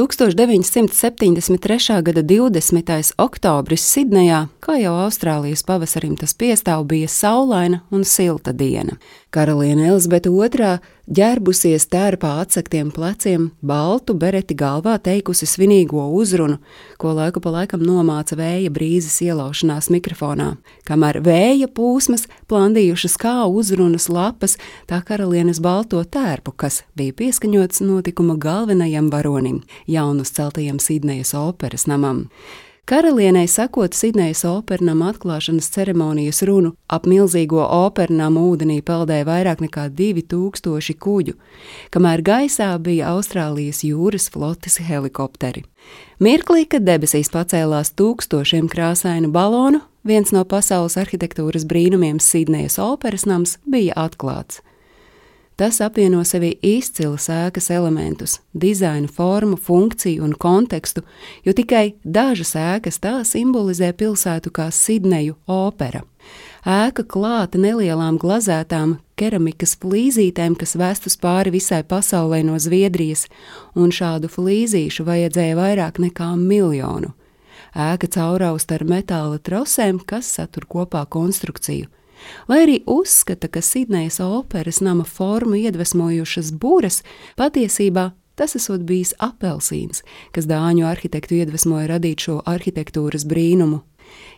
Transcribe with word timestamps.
1973. 0.00 2.02
gada 2.02 2.22
20. 2.22 3.12
oktobris 3.18 3.82
Sidnejā, 3.84 4.46
kā 4.64 4.78
jau 4.80 4.94
Austrālijas 5.02 5.60
pavasarim 5.68 6.14
tas 6.16 6.32
piestāv, 6.32 6.86
bija 6.88 7.08
saulaina 7.08 7.82
un 7.92 8.06
silta 8.08 8.54
diena. 8.56 8.96
Karaliene 9.28 9.90
Elizabete 9.90 10.32
II 10.32 10.78
ģērbusies 11.10 11.88
tērpā 11.90 12.36
atsaktiem 12.44 12.92
pleciem, 12.94 13.48
baltu 13.66 14.14
bereti 14.14 14.54
galvā 14.54 14.94
teikusi 15.02 15.48
svinīgo 15.48 16.04
uzrunu, 16.14 16.60
ko 17.02 17.14
laiku 17.16 17.42
pa 17.42 17.50
laikam 17.56 17.82
nomāca 17.82 18.38
vēja 18.38 18.70
brīzes 18.70 19.18
ielaušanās 19.26 19.90
mikrofonā. 19.90 20.52
Kamēr 20.86 21.18
vēja 21.26 21.66
pūsmas 21.74 22.28
plandījušas 22.50 23.18
kā 23.18 23.34
uzrunas 23.50 24.06
lapas, 24.12 24.54
tā 24.86 25.02
karalienes 25.06 25.58
balto 25.58 26.04
tērpu, 26.04 26.54
kas 26.54 26.84
bija 26.94 27.16
pieskaņots 27.18 27.82
notikuma 27.82 28.38
galvenajam 28.38 29.10
varonim- 29.10 29.62
jaunus 29.96 30.30
celtajam 30.30 30.78
Sidnejas 30.78 31.34
operas 31.34 31.86
namam. 31.90 32.28
Karalienei 32.84 33.46
sakot 33.46 33.92
Sidnejas 33.94 34.44
opernam 34.48 35.02
atklāšanas 35.06 35.68
ceremonijas 35.70 36.42
runu, 36.48 36.72
ap 36.90 37.06
milzīgo 37.06 37.62
opernam 37.62 38.38
ūdenī 38.40 38.80
peldēja 38.82 39.26
vairāk 39.28 39.60
nekā 39.62 39.86
2000 39.94 40.96
kuģu, 40.98 41.36
kamēr 41.94 42.24
gaisā 42.26 42.72
bija 42.82 43.12
Austrālijas 43.14 43.84
jūras 43.86 44.30
flotes 44.32 44.80
helikopteri. 44.88 45.62
Mirklī, 46.20 46.66
kad 46.66 46.84
debesīs 46.88 47.30
pacēlās 47.30 47.94
tūkstošiem 48.00 48.66
krāsainu 48.72 49.30
balonu, 49.30 49.84
viens 50.02 50.32
no 50.34 50.42
pasaules 50.44 50.98
arhitektūras 51.00 51.68
brīnumiem 51.68 52.18
Sidnejas 52.18 52.80
operas 52.82 53.28
nams 53.28 53.58
bija 53.70 53.94
atklāts. 53.96 54.64
Tas 55.60 55.76
apvieno 55.84 56.22
sevī 56.24 56.54
izcilas 56.64 57.26
ēkas 57.28 57.66
elementus, 57.74 58.38
dizainu, 58.56 59.10
formu, 59.12 59.58
funkciju 59.60 60.24
un 60.24 60.32
kontekstu, 60.32 61.02
jo 61.44 61.52
tikai 61.52 61.98
dažas 62.00 62.54
ēkas 62.56 62.96
tā 63.04 63.18
simbolizē 63.28 63.90
pilsētu 63.92 64.54
kā 64.56 64.70
Sidneju 64.72 65.36
opera. 65.44 66.00
Ēka 66.64 67.04
klāta 67.04 67.60
nelielām 67.60 68.16
glazētām 68.16 68.96
keramikas 69.20 69.76
flīzītēm, 69.84 70.56
kas 70.56 70.78
vestas 70.80 71.20
pāri 71.20 71.52
visai 71.52 71.82
pasaulē 71.84 72.40
no 72.48 72.56
Zviedrijas, 72.56 73.26
un 73.76 73.92
šādu 73.92 74.32
flīzīšu 74.32 75.04
vajadzēja 75.04 75.60
vairāk 75.60 76.00
nekā 76.00 76.32
miljonu. 76.40 77.12
Ēka 77.76 78.08
caurausta 78.16 78.80
ar 78.80 78.88
metāla 78.88 79.36
trosēm, 79.36 80.00
kas 80.00 80.32
satur 80.40 80.64
kopā 80.64 81.04
konstrukciju. 81.04 81.92
Lai 82.48 82.62
arī 82.64 82.78
uzskata, 82.86 83.48
ka 83.48 83.62
Sidnejas 83.62 84.20
operas 84.24 84.80
nama 84.80 85.04
formu 85.04 85.58
iedvesmojušas 85.60 86.52
būras, 86.60 87.02
patiesībā 87.40 88.10
tas 88.40 88.56
esot 88.56 88.86
bijis 88.88 89.12
apelsīns, 89.20 90.02
kas 90.32 90.48
dāņu 90.48 90.86
arhitektu 90.88 91.36
iedvesmoja 91.42 91.90
radīt 91.92 92.24
šo 92.24 92.40
arhitektūras 92.48 93.26
brīnumu. 93.28 93.82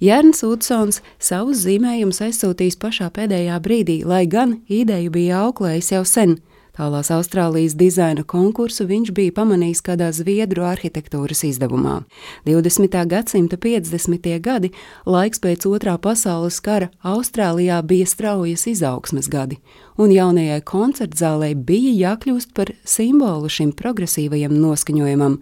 Jērns 0.00 0.44
Udsons 0.46 1.00
savus 1.18 1.64
zīmējumus 1.64 2.22
aizsūtījis 2.24 2.78
pašā 2.80 3.10
pēdējā 3.14 3.58
brīdī, 3.60 3.98
lai 4.06 4.24
gan 4.30 4.60
ideju 4.70 5.10
bija 5.12 5.42
auklējis 5.48 5.92
jau 5.96 6.04
sen, 6.06 6.38
Tālās 6.78 7.08
Austrālijas 7.10 7.72
dizaina 7.74 8.22
konkursu 8.22 8.84
viņš 8.86 9.08
bija 9.16 9.32
pamanījis 9.34 9.80
kādā 9.82 10.12
zviedru 10.14 10.62
arhitektūras 10.62 11.42
izdevumā. 11.48 12.04
20. 12.46 12.94
gadsimta 13.10 13.58
50. 13.58 14.28
gadi, 14.38 14.70
laiks 15.02 15.42
pēc 15.42 15.66
otrā 15.66 15.96
pasaules 15.98 16.60
kara, 16.62 16.92
Austrālijā 17.02 17.80
bija 17.82 18.06
straujas 18.06 18.68
izaugsmes 18.70 19.26
gadi, 19.26 19.58
un 19.98 20.12
jaunajai 20.14 20.60
koncertzālei 20.66 21.54
bija 21.54 21.94
jākļūst 22.12 22.54
par 22.54 22.70
simbolu 22.86 23.50
šim 23.52 23.74
progresīvajam 23.76 24.54
noskaņojumam. 24.62 25.40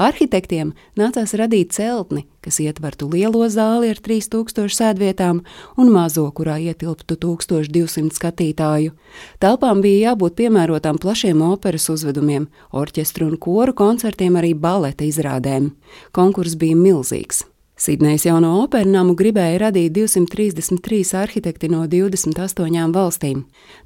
Arhitektiem 0.00 0.70
nācās 0.96 1.34
radīt 1.36 1.74
celtni, 1.74 2.22
kas 2.40 2.60
ietvertu 2.62 3.08
lielo 3.10 3.42
zāli 3.52 3.90
ar 3.92 3.98
3000 4.00 4.70
sēdvietām 4.72 5.42
un 5.76 5.92
mazo, 5.92 6.24
kurā 6.32 6.56
ietilptu 6.62 7.18
1200 7.20 8.14
skatītāju. 8.16 8.94
Telpām 9.42 9.82
bija 9.84 10.10
jābūt 10.12 10.38
piemērotām 10.40 11.02
plašiem 11.02 11.42
operas 11.44 11.90
uzvedumiem, 11.92 12.48
orķestru 12.72 13.32
un 13.32 13.36
koru 13.36 13.76
koncertiem, 13.76 14.38
arī 14.40 14.54
baleta 14.54 15.04
izrādēm. 15.04 15.72
Konkurss 16.16 16.56
bija 16.56 16.78
milzīgs. 16.78 17.49
Sidnejas 17.80 18.26
jauno 18.26 18.50
operu 18.60 18.90
namu 18.92 19.14
gribēja 19.16 19.62
radīt 19.62 19.94
233 19.96 21.14
arhitekti 21.16 21.70
no 21.72 21.86
28 21.88 22.90
valstīm. 22.92 23.38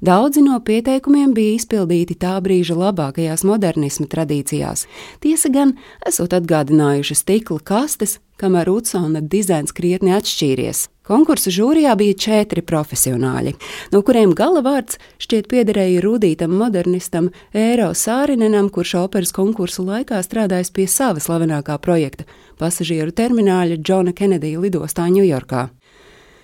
Daudzi 0.03 0.43
no 0.43 0.57
pieteikumiem 0.59 1.31
bija 1.37 1.53
izpildīti 1.55 2.17
tā 2.19 2.33
brīža 2.43 2.75
labākajās 2.75 3.45
modernisma 3.47 4.09
tradīcijās. 4.11 4.83
Tiesa 5.23 5.53
gan, 5.53 5.77
esot 6.11 6.35
atgādinājuši 6.35 7.15
stikla 7.21 7.61
kastes, 7.63 8.17
kamēr 8.35 8.73
Utsona 8.73 9.23
dizains 9.23 9.71
krietni 9.71 10.11
atšķīries. 10.17 10.89
Konkursu 11.05 11.51
žūrijā 11.53 11.91
bija 11.99 12.15
četri 12.17 12.63
profesionāļi, 12.65 13.51
no 13.93 13.99
kuriem 14.01 14.31
gala 14.33 14.63
vārds 14.65 14.97
šķiet 15.21 15.45
piederēja 15.51 16.01
rudītam 16.01 16.55
modernistam 16.57 17.27
Eiro 17.53 17.91
Sārinenam, 17.93 18.71
kurš 18.73 18.95
operas 19.03 19.29
konkursu 19.35 19.85
laikā 19.85 20.17
strādājis 20.25 20.73
pie 20.73 20.87
sava 20.89 21.21
slavenākā 21.21 21.77
projekta- 21.77 22.25
pasažieru 22.61 23.13
termināļa 23.13 23.77
Džona 23.77 24.15
Kenedija 24.17 24.57
lidostā 24.59 25.05
Ņujorkā. 25.05 25.69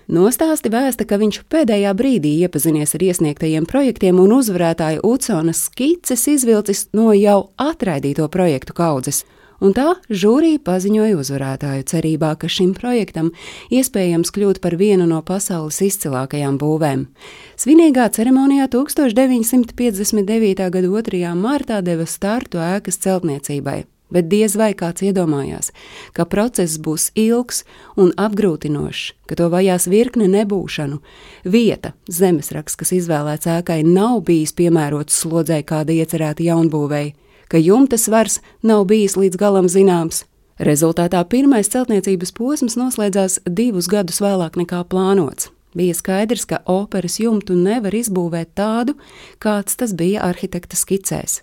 Nostāsti 0.08 0.70
vēsta, 0.70 1.08
ka 1.08 1.18
viņš 1.18 1.42
pēdējā 1.50 1.90
brīdī 1.98 2.38
iepazinies 2.46 2.94
ar 2.94 3.00
iesniegtajiem 3.00 3.66
projektiem 3.66 4.20
un 4.20 4.30
uzvarētāja 4.30 5.00
Uconas 5.02 5.66
skices 5.66 6.28
izvilcis 6.28 6.86
no 6.92 7.12
jau 7.12 7.50
atraidīto 7.58 8.28
projektu 8.28 8.72
kaudzes 8.72 9.24
un 9.62 9.74
tā 9.76 9.94
žūrija 10.10 10.60
paziņoja 10.66 11.18
uzvarētāju 11.20 11.86
cerībā, 11.92 12.34
ka 12.40 12.50
šim 12.50 12.74
projektam 12.76 13.30
iespējams 13.72 14.34
kļūt 14.34 14.60
par 14.64 14.76
vienu 14.80 15.06
no 15.08 15.22
pasaules 15.26 15.80
izcilākajām 15.86 16.58
būvēm. 16.60 17.06
Svinīgā 17.62 18.08
ceremonijā 18.16 18.68
1959. 18.72 20.68
gada 20.74 20.90
2. 20.90 21.24
martā 21.38 21.80
deva 21.84 22.08
startu 22.10 22.62
ēkas 22.62 23.00
celtniecībai. 23.06 23.82
Bet 24.12 24.26
diez 24.28 24.58
vai 24.60 24.74
kāds 24.76 25.00
iedomājās, 25.06 25.70
ka 26.12 26.26
process 26.28 26.76
būs 26.76 27.08
ilgs 27.16 27.62
un 27.96 28.10
apgrūtinošs, 28.20 29.14
ka 29.24 29.38
to 29.40 29.48
vajās 29.48 29.88
virkne 29.88 30.26
nebūšanu. 30.28 30.98
Vieta, 31.48 31.94
zemesraksts, 32.12 32.76
kas 32.76 32.92
izvēlēts 32.98 33.48
ēkai, 33.48 33.80
nav 33.88 34.20
bijis 34.28 34.52
piemērots 34.58 35.16
slodzei, 35.16 35.62
kāda 35.64 35.96
iecerēta 35.96 36.44
jaunbūvēi 36.44 37.14
ka 37.52 37.60
jumta 37.60 37.98
svars 38.00 38.40
nav 38.64 38.86
bijis 38.88 39.18
līdz 39.20 39.36
galam 39.36 39.66
zināms. 39.68 40.22
Rezultātā 40.56 41.20
pirmais 41.28 41.68
celtniecības 41.68 42.32
posms 42.32 42.78
noslēdzās 42.80 43.42
divus 43.44 43.90
gadus 43.92 44.22
vēlāk 44.24 44.56
nekā 44.56 44.80
plānots. 44.88 45.50
Bija 45.76 45.92
skaidrs, 45.96 46.46
ka 46.48 46.62
operas 46.64 47.18
jumtu 47.20 47.52
nevar 47.56 47.92
izbūvēt 47.96 48.54
tādu, 48.56 48.96
kāds 49.40 49.76
tas 49.76 49.92
bija 49.92 50.24
arhitekta 50.30 50.80
skicēs. 50.80 51.42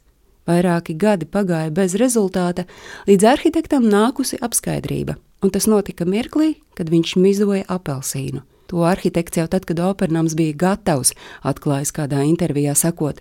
Vairāki 0.50 0.98
gadi 0.98 1.30
pagāja 1.30 1.70
bez 1.70 1.94
rezultāta, 2.02 2.66
līdz 3.06 3.30
arhitektam 3.36 3.86
nākusi 3.86 4.42
apskaidrība, 4.42 5.14
un 5.46 5.54
tas 5.54 5.70
notika 5.70 6.10
mirklī, 6.10 6.56
kad 6.74 6.90
viņš 6.90 7.18
mizoja 7.22 7.68
apelsīnu. 7.70 8.42
To 8.70 8.84
arhitekts 8.86 9.40
jau 9.40 9.48
tad, 9.50 9.66
kad 9.66 9.80
opernams 9.82 10.36
bija 10.38 10.54
gatavs, 10.64 11.16
atklājis 11.42 11.92
kādā 11.96 12.22
intervijā 12.30 12.76
sakot, 12.78 13.18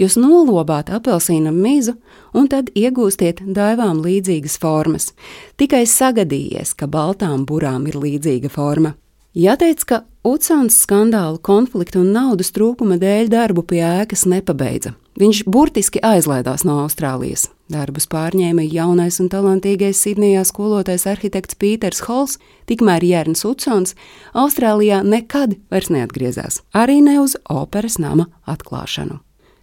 jūs 0.00 0.16
nolobāt 0.18 0.90
apelsīna 0.90 1.52
mizu 1.54 1.94
un 2.34 2.50
tad 2.50 2.72
iegūstiet 2.74 3.44
daivām 3.46 4.02
līdzīgas 4.02 4.58
formas. 4.58 5.12
Tikai 5.56 5.84
sagadījies, 5.86 6.74
ka 6.74 6.90
baltām 6.90 7.46
burām 7.46 7.86
ir 7.86 8.00
līdzīga 8.02 8.50
forma. 8.50 8.96
Jāteic, 9.38 9.84
ka 9.86 10.02
Utsons 10.26 10.80
skandālu, 10.82 11.38
konfliktu 11.38 12.02
un 12.02 12.10
naudas 12.16 12.50
trūkuma 12.56 12.98
dēļ 12.98 13.30
darbu 13.30 13.62
pie 13.70 13.84
ēkas 13.86 14.26
nepabeidza. 14.26 14.96
Viņš 15.18 15.42
burtiski 15.50 15.98
aizlaidās 16.04 16.62
no 16.62 16.76
Austrālijas. 16.84 17.48
Darbus 17.68 18.06
pārņēma 18.08 18.62
jaunais 18.70 19.18
un 19.20 19.26
talantīgais 19.32 19.98
Sidnejā 19.98 20.44
skolotājs 20.46 21.08
arhitekts 21.10 21.58
Pīters 21.58 22.04
Hols, 22.06 22.38
tikmēr 22.70 23.04
Jērns 23.04 23.42
Utsons 23.48 23.96
Austrālijā 24.32 25.02
nekad 25.02 25.58
vairs 25.72 25.90
neatgriezās, 25.92 26.62
arī 26.72 27.00
ne 27.02 27.18
uz 27.20 27.34
operas 27.50 27.98
nama 27.98 28.30
atklāšanu. 28.46 29.18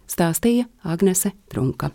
Stāstīja 0.06 0.68
Agnese 0.84 1.32
Trunka. 1.48 1.90